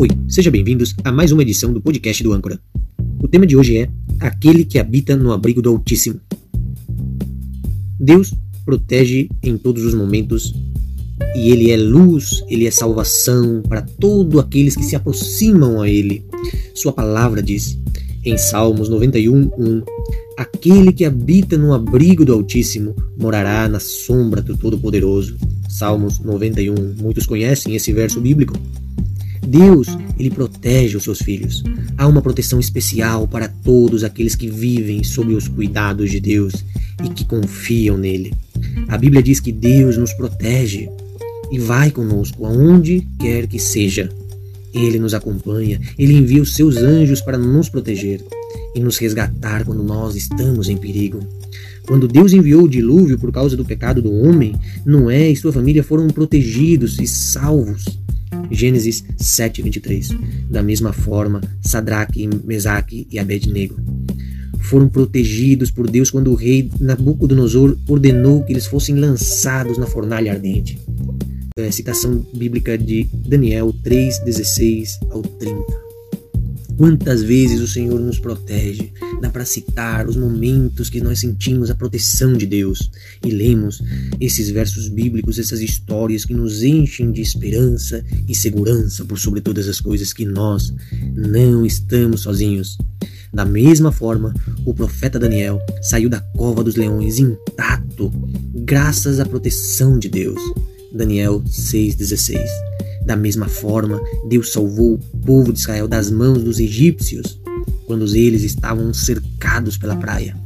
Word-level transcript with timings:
Oi, 0.00 0.08
sejam 0.26 0.50
bem-vindos 0.50 0.94
a 1.04 1.12
mais 1.12 1.30
uma 1.30 1.42
edição 1.42 1.74
do 1.74 1.78
podcast 1.78 2.22
do 2.22 2.32
Âncora. 2.32 2.58
O 3.22 3.28
tema 3.28 3.46
de 3.46 3.54
hoje 3.54 3.76
é 3.76 3.90
Aquele 4.18 4.64
que 4.64 4.78
habita 4.78 5.14
no 5.14 5.30
abrigo 5.30 5.60
do 5.60 5.68
Altíssimo. 5.68 6.18
Deus 8.00 8.32
protege 8.64 9.28
em 9.42 9.58
todos 9.58 9.84
os 9.84 9.92
momentos 9.92 10.54
e 11.36 11.50
Ele 11.50 11.70
é 11.70 11.76
luz, 11.76 12.42
Ele 12.48 12.66
é 12.66 12.70
salvação 12.70 13.60
para 13.68 13.82
todos 13.82 14.40
aqueles 14.40 14.74
que 14.74 14.84
se 14.84 14.96
aproximam 14.96 15.82
a 15.82 15.86
Ele. 15.86 16.24
Sua 16.74 16.94
palavra 16.94 17.42
diz 17.42 17.78
em 18.24 18.38
Salmos 18.38 18.88
91, 18.88 19.50
1: 19.58 19.82
Aquele 20.38 20.94
que 20.94 21.04
habita 21.04 21.58
no 21.58 21.74
abrigo 21.74 22.24
do 22.24 22.32
Altíssimo 22.32 22.96
morará 23.18 23.68
na 23.68 23.78
sombra 23.78 24.40
do 24.40 24.56
Todo-Poderoso. 24.56 25.36
Salmos 25.68 26.20
91. 26.20 26.74
Muitos 26.98 27.26
conhecem 27.26 27.74
esse 27.74 27.92
verso 27.92 28.18
bíblico. 28.18 28.54
Deus, 29.46 29.88
ele 30.18 30.30
protege 30.30 30.96
os 30.96 31.04
seus 31.04 31.20
filhos. 31.20 31.62
Há 31.96 32.06
uma 32.06 32.22
proteção 32.22 32.60
especial 32.60 33.26
para 33.26 33.48
todos 33.48 34.04
aqueles 34.04 34.34
que 34.34 34.48
vivem 34.48 35.02
sob 35.02 35.34
os 35.34 35.48
cuidados 35.48 36.10
de 36.10 36.20
Deus 36.20 36.52
e 37.04 37.08
que 37.08 37.24
confiam 37.24 37.96
nele. 37.96 38.32
A 38.88 38.98
Bíblia 38.98 39.22
diz 39.22 39.40
que 39.40 39.52
Deus 39.52 39.96
nos 39.96 40.12
protege 40.12 40.88
e 41.50 41.58
vai 41.58 41.90
conosco 41.90 42.46
aonde 42.46 43.06
quer 43.18 43.46
que 43.46 43.58
seja. 43.58 44.08
Ele 44.72 45.00
nos 45.00 45.14
acompanha, 45.14 45.80
ele 45.98 46.14
envia 46.14 46.42
os 46.42 46.54
seus 46.54 46.76
anjos 46.76 47.20
para 47.20 47.36
nos 47.36 47.68
proteger 47.68 48.22
e 48.74 48.80
nos 48.80 48.98
resgatar 48.98 49.64
quando 49.64 49.82
nós 49.82 50.14
estamos 50.14 50.68
em 50.68 50.76
perigo. 50.76 51.20
Quando 51.86 52.06
Deus 52.06 52.32
enviou 52.32 52.64
o 52.64 52.68
dilúvio 52.68 53.18
por 53.18 53.32
causa 53.32 53.56
do 53.56 53.64
pecado 53.64 54.00
do 54.00 54.12
homem, 54.12 54.54
Noé 54.86 55.30
e 55.30 55.36
sua 55.36 55.52
família 55.52 55.82
foram 55.82 56.06
protegidos 56.08 57.00
e 57.00 57.06
salvos. 57.06 57.84
Gênesis 58.50 59.04
7:23. 59.16 60.10
Da 60.50 60.62
mesma 60.62 60.92
forma, 60.92 61.40
Sadraque, 61.60 62.28
Mesaque 62.44 63.06
e 63.10 63.18
Abednego 63.18 63.76
foram 64.60 64.88
protegidos 64.88 65.70
por 65.70 65.90
Deus 65.90 66.10
quando 66.10 66.30
o 66.30 66.34
rei 66.34 66.70
Nabucodonosor 66.78 67.76
ordenou 67.88 68.44
que 68.44 68.52
eles 68.52 68.66
fossem 68.66 68.94
lançados 68.94 69.78
na 69.78 69.86
fornalha 69.86 70.32
ardente. 70.32 70.78
É, 71.56 71.70
citação 71.70 72.24
bíblica 72.34 72.78
de 72.78 73.04
Daniel 73.26 73.74
3:16 73.82 74.98
ao 75.10 75.22
30. 75.22 75.79
Quantas 76.80 77.22
vezes 77.22 77.60
o 77.60 77.68
Senhor 77.68 78.00
nos 78.00 78.18
protege? 78.18 78.90
Dá 79.20 79.28
para 79.28 79.44
citar 79.44 80.08
os 80.08 80.16
momentos 80.16 80.88
que 80.88 80.98
nós 80.98 81.20
sentimos 81.20 81.68
a 81.68 81.74
proteção 81.74 82.32
de 82.32 82.46
Deus 82.46 82.90
e 83.22 83.30
lemos 83.30 83.82
esses 84.18 84.48
versos 84.48 84.88
bíblicos, 84.88 85.38
essas 85.38 85.60
histórias 85.60 86.24
que 86.24 86.32
nos 86.32 86.62
enchem 86.62 87.12
de 87.12 87.20
esperança 87.20 88.02
e 88.26 88.34
segurança 88.34 89.04
por 89.04 89.18
sobre 89.18 89.42
todas 89.42 89.68
as 89.68 89.78
coisas 89.78 90.14
que 90.14 90.24
nós 90.24 90.72
não 91.14 91.66
estamos 91.66 92.22
sozinhos. 92.22 92.78
Da 93.30 93.44
mesma 93.44 93.92
forma, 93.92 94.32
o 94.64 94.72
profeta 94.72 95.18
Daniel 95.18 95.60
saiu 95.82 96.08
da 96.08 96.22
cova 96.34 96.64
dos 96.64 96.76
leões 96.76 97.18
intacto, 97.18 98.10
graças 98.54 99.20
à 99.20 99.26
proteção 99.26 99.98
de 99.98 100.08
Deus. 100.08 100.40
Daniel 100.94 101.42
6,16 101.42 102.69
da 103.04 103.16
mesma 103.16 103.48
forma, 103.48 104.00
Deus 104.28 104.52
salvou 104.52 104.94
o 104.94 105.18
povo 105.18 105.52
de 105.52 105.58
Israel 105.58 105.88
das 105.88 106.10
mãos 106.10 106.42
dos 106.42 106.60
egípcios 106.60 107.40
quando 107.86 108.04
eles 108.14 108.42
estavam 108.42 108.92
cercados 108.94 109.76
pela 109.76 109.96
praia. 109.96 110.36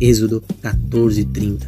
Êxodo 0.00 0.42
14:30. 0.62 1.66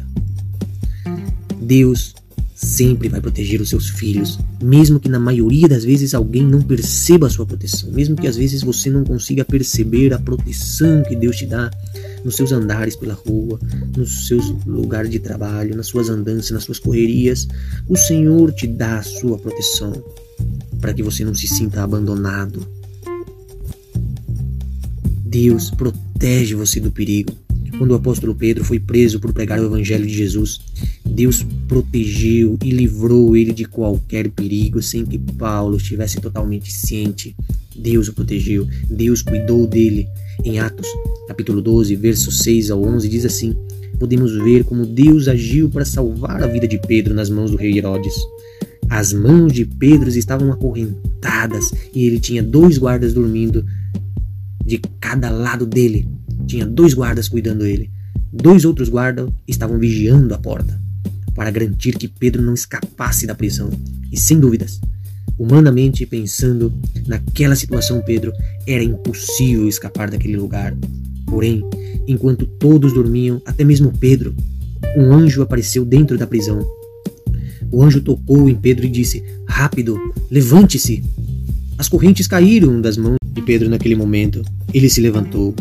Deus 1.61 2.15
sempre 2.55 3.09
vai 3.09 3.19
proteger 3.19 3.59
os 3.59 3.67
seus 3.67 3.89
filhos, 3.89 4.39
mesmo 4.63 4.97
que 4.97 5.09
na 5.09 5.19
maioria 5.19 5.67
das 5.67 5.83
vezes 5.83 6.13
alguém 6.13 6.43
não 6.43 6.61
perceba 6.61 7.27
a 7.27 7.29
sua 7.29 7.45
proteção, 7.45 7.91
mesmo 7.91 8.15
que 8.15 8.27
às 8.27 8.37
vezes 8.37 8.63
você 8.63 8.89
não 8.89 9.03
consiga 9.03 9.43
perceber 9.43 10.13
a 10.13 10.19
proteção 10.19 11.03
que 11.03 11.17
Deus 11.17 11.35
te 11.35 11.45
dá 11.45 11.69
nos 12.23 12.37
seus 12.37 12.53
andares 12.53 12.95
pela 12.95 13.13
rua, 13.13 13.59
nos 13.95 14.27
seus 14.27 14.45
lugares 14.65 15.11
de 15.11 15.19
trabalho, 15.19 15.75
nas 15.75 15.87
suas 15.87 16.09
andanças, 16.09 16.51
nas 16.51 16.63
suas 16.63 16.79
correrias, 16.79 17.45
o 17.89 17.97
Senhor 17.97 18.53
te 18.53 18.65
dá 18.65 18.99
a 18.99 19.03
sua 19.03 19.37
proteção 19.37 19.91
para 20.79 20.93
que 20.93 21.03
você 21.03 21.25
não 21.25 21.35
se 21.35 21.47
sinta 21.47 21.83
abandonado. 21.83 22.65
Deus 25.25 25.69
protege 25.71 26.55
você 26.55 26.79
do 26.79 26.91
perigo. 26.91 27.33
Quando 27.77 27.91
o 27.91 27.95
apóstolo 27.95 28.33
Pedro 28.33 28.63
foi 28.63 28.79
preso 28.79 29.19
por 29.19 29.33
pregar 29.33 29.59
o 29.59 29.65
evangelho 29.65 30.07
de 30.07 30.13
Jesus, 30.13 30.61
Deus 31.15 31.45
protegeu 31.69 32.57
e 32.61 32.71
livrou 32.71 33.37
ele 33.37 33.53
de 33.53 33.63
qualquer 33.63 34.29
perigo 34.29 34.81
sem 34.81 35.05
que 35.05 35.17
Paulo 35.17 35.77
estivesse 35.77 36.19
totalmente 36.19 36.69
ciente. 36.69 37.33
Deus 37.73 38.09
o 38.09 38.13
protegeu, 38.13 38.67
Deus 38.89 39.21
cuidou 39.21 39.65
dele. 39.65 40.09
Em 40.43 40.59
Atos, 40.59 40.85
capítulo 41.25 41.61
12, 41.61 41.95
versos 41.95 42.39
6 42.39 42.69
ao 42.69 42.83
11, 42.83 43.07
diz 43.07 43.25
assim: 43.25 43.55
Podemos 43.97 44.33
ver 44.43 44.65
como 44.65 44.85
Deus 44.85 45.29
agiu 45.29 45.69
para 45.69 45.85
salvar 45.85 46.43
a 46.43 46.47
vida 46.47 46.67
de 46.67 46.77
Pedro 46.77 47.13
nas 47.13 47.29
mãos 47.29 47.49
do 47.49 47.55
rei 47.55 47.77
Herodes. 47.77 48.13
As 48.89 49.13
mãos 49.13 49.53
de 49.53 49.63
Pedro 49.63 50.09
estavam 50.09 50.51
acorrentadas 50.51 51.71
e 51.93 52.05
ele 52.05 52.19
tinha 52.19 52.43
dois 52.43 52.77
guardas 52.77 53.13
dormindo 53.13 53.65
de 54.65 54.79
cada 54.99 55.29
lado 55.29 55.65
dele. 55.65 56.09
Tinha 56.45 56.65
dois 56.65 56.93
guardas 56.93 57.29
cuidando 57.29 57.59
dele. 57.59 57.89
Dois 58.33 58.65
outros 58.65 58.89
guardas 58.89 59.29
estavam 59.47 59.79
vigiando 59.79 60.33
a 60.33 60.37
porta 60.37 60.83
para 61.35 61.51
garantir 61.51 61.97
que 61.97 62.07
Pedro 62.07 62.41
não 62.41 62.53
escapasse 62.53 63.27
da 63.27 63.35
prisão. 63.35 63.69
E 64.11 64.17
sem 64.17 64.39
dúvidas, 64.39 64.79
humanamente 65.37 66.05
pensando 66.05 66.73
naquela 67.05 67.55
situação, 67.55 68.01
Pedro 68.01 68.31
era 68.65 68.83
impossível 68.83 69.67
escapar 69.67 70.09
daquele 70.09 70.37
lugar. 70.37 70.75
Porém, 71.27 71.63
enquanto 72.07 72.45
todos 72.45 72.93
dormiam, 72.93 73.41
até 73.45 73.63
mesmo 73.63 73.91
Pedro, 73.91 74.33
um 74.97 75.13
anjo 75.13 75.41
apareceu 75.41 75.83
dentro 75.83 76.17
da 76.17 76.25
prisão. 76.25 76.65
O 77.71 77.83
anjo 77.83 78.01
tocou 78.01 78.49
em 78.49 78.55
Pedro 78.55 78.85
e 78.85 78.89
disse: 78.89 79.23
Rápido, 79.47 79.97
levante-se. 80.31 81.03
As 81.77 81.89
correntes 81.89 82.25
caíram 82.27 82.79
das 82.79 82.95
mãos 82.95 83.17
de 83.33 83.41
Pedro 83.41 83.69
naquele 83.69 83.95
momento. 83.95 84.41
Ele 84.73 84.89
se 84.89 85.01
levantou. 85.01 85.53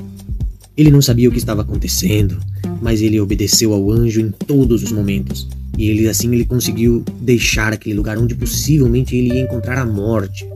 Ele 0.76 0.90
não 0.90 1.00
sabia 1.00 1.28
o 1.28 1.32
que 1.32 1.38
estava 1.38 1.62
acontecendo, 1.62 2.38
mas 2.82 3.00
ele 3.00 3.20
obedeceu 3.20 3.72
ao 3.72 3.90
anjo 3.90 4.20
em 4.20 4.30
todos 4.30 4.82
os 4.82 4.90
momentos. 4.90 5.48
E 5.78 5.88
ele 5.88 6.08
assim 6.08 6.32
ele 6.32 6.44
conseguiu 6.44 7.04
deixar 7.20 7.72
aquele 7.72 7.94
lugar 7.94 8.18
onde 8.18 8.34
possivelmente 8.34 9.16
ele 9.16 9.34
ia 9.34 9.40
encontrar 9.40 9.78
a 9.78 9.86
morte. 9.86 10.46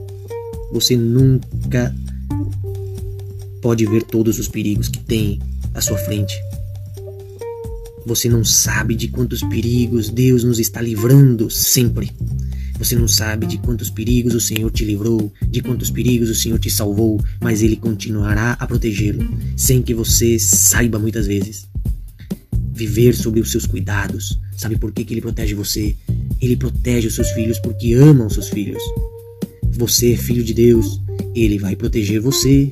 Você 0.71 0.95
nunca 0.95 1.95
pode 3.61 3.85
ver 3.85 4.03
todos 4.03 4.39
os 4.39 4.47
perigos 4.47 4.87
que 4.87 4.99
tem 4.99 5.39
à 5.73 5.81
sua 5.81 5.97
frente. 5.97 6.35
Você 8.05 8.29
não 8.29 8.43
sabe 8.43 8.95
de 8.95 9.07
quantos 9.07 9.41
perigos 9.41 10.09
Deus 10.09 10.43
nos 10.43 10.59
está 10.59 10.81
livrando 10.81 11.49
sempre. 11.49 12.11
Você 12.79 12.95
não 12.95 13.09
sabe 13.09 13.45
de 13.45 13.57
quantos 13.57 13.89
perigos 13.89 14.33
o 14.33 14.39
Senhor 14.39 14.71
te 14.71 14.85
livrou, 14.85 15.31
de 15.49 15.61
quantos 15.61 15.91
perigos 15.91 16.29
o 16.29 16.35
Senhor 16.35 16.57
te 16.57 16.69
salvou, 16.69 17.21
mas 17.41 17.61
Ele 17.61 17.75
continuará 17.75 18.53
a 18.53 18.65
protegê-lo, 18.65 19.27
sem 19.57 19.81
que 19.81 19.93
você 19.93 20.39
saiba 20.39 20.97
muitas 20.97 21.27
vezes. 21.27 21.67
Viver 22.71 23.13
sob 23.13 23.41
os 23.41 23.51
seus 23.51 23.65
cuidados. 23.65 24.39
Sabe 24.55 24.77
por 24.77 24.93
que, 24.93 25.03
que 25.03 25.13
Ele 25.13 25.19
protege 25.19 25.53
você? 25.53 25.93
Ele 26.41 26.55
protege 26.55 27.09
os 27.09 27.15
seus 27.15 27.29
filhos 27.31 27.59
porque 27.59 27.93
ama 27.93 28.27
os 28.27 28.33
seus 28.33 28.47
filhos. 28.47 28.81
Você 29.73 30.13
é 30.13 30.17
filho 30.17 30.43
de 30.43 30.53
Deus, 30.53 31.01
Ele 31.35 31.59
vai 31.59 31.75
proteger 31.75 32.21
você. 32.21 32.71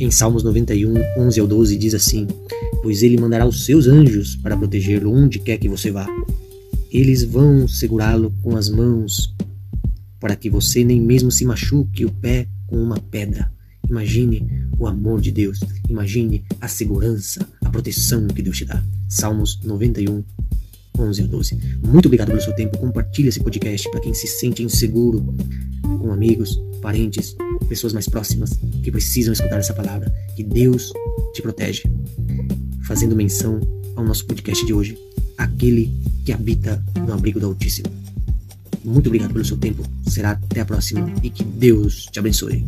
Em 0.00 0.10
Salmos 0.10 0.42
91, 0.42 0.94
11 1.18 1.40
ao 1.40 1.46
12 1.46 1.76
diz 1.76 1.94
assim: 1.94 2.26
Pois 2.82 3.02
Ele 3.02 3.18
mandará 3.18 3.46
os 3.46 3.66
seus 3.66 3.86
anjos 3.86 4.36
para 4.36 4.56
protegê-lo 4.56 5.12
onde 5.12 5.38
quer 5.38 5.58
que 5.58 5.68
você 5.68 5.90
vá. 5.90 6.06
Eles 6.94 7.24
vão 7.24 7.66
segurá-lo 7.66 8.32
com 8.40 8.56
as 8.56 8.68
mãos 8.68 9.34
para 10.20 10.36
que 10.36 10.48
você 10.48 10.84
nem 10.84 11.00
mesmo 11.00 11.28
se 11.28 11.44
machuque 11.44 12.04
o 12.04 12.10
pé 12.10 12.46
com 12.68 12.80
uma 12.80 13.00
pedra. 13.00 13.52
Imagine 13.90 14.68
o 14.78 14.86
amor 14.86 15.20
de 15.20 15.32
Deus, 15.32 15.58
imagine 15.88 16.44
a 16.60 16.68
segurança, 16.68 17.44
a 17.64 17.68
proteção 17.68 18.28
que 18.28 18.40
Deus 18.40 18.58
te 18.58 18.64
dá. 18.64 18.80
Salmos 19.08 19.58
91, 19.64 20.22
11 20.96 21.22
a 21.22 21.26
12. 21.26 21.58
Muito 21.84 22.06
obrigado 22.06 22.28
pelo 22.28 22.40
seu 22.40 22.54
tempo. 22.54 22.78
Compartilhe 22.78 23.28
esse 23.28 23.40
podcast 23.40 23.90
para 23.90 24.00
quem 24.00 24.14
se 24.14 24.28
sente 24.28 24.62
inseguro, 24.62 25.34
com 25.82 26.12
amigos, 26.12 26.62
parentes, 26.80 27.34
pessoas 27.68 27.92
mais 27.92 28.08
próximas 28.08 28.56
que 28.84 28.92
precisam 28.92 29.32
escutar 29.32 29.58
essa 29.58 29.74
palavra. 29.74 30.14
Que 30.36 30.44
Deus 30.44 30.92
te 31.32 31.42
protege. 31.42 31.82
Fazendo 32.84 33.16
menção 33.16 33.58
ao 33.96 34.04
nosso 34.04 34.24
podcast 34.26 34.64
de 34.64 34.72
hoje, 34.72 34.96
aquele 35.38 35.92
que 36.24 36.32
habita 36.32 36.82
no 37.06 37.12
abrigo 37.12 37.40
do 37.40 37.46
Altíssimo. 37.46 37.88
Muito 38.84 39.06
obrigado 39.06 39.32
pelo 39.32 39.44
seu 39.44 39.56
tempo. 39.56 39.82
Será 40.06 40.32
até 40.32 40.60
a 40.60 40.64
próxima 40.64 41.12
e 41.22 41.30
que 41.30 41.42
Deus 41.42 42.06
te 42.10 42.18
abençoe. 42.18 42.64